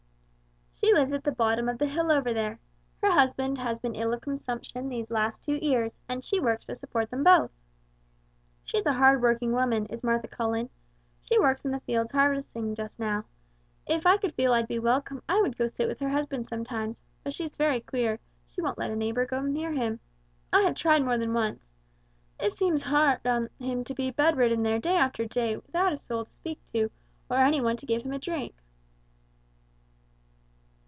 [0.83, 2.59] "She lives at the bottom of the hill over there.
[3.03, 6.75] Her husband has been ill of consumption these last two years, and she works to
[6.75, 7.51] support them both.
[8.63, 10.69] She's a hard working woman, is Martha Cullen;
[11.21, 13.25] she works in the fields harvesting just now;
[13.85, 16.47] if I could feel I'd be welcome I would go to sit with her husband
[16.47, 19.99] sometimes, but she's very queer, she won't let a neighbor come near him,
[20.51, 21.71] I have tried more than once.
[22.39, 26.25] It seems hard on him to be bedridden there day after day without a soul
[26.25, 26.89] to speak to;
[27.29, 28.55] or any one to give him a drink!"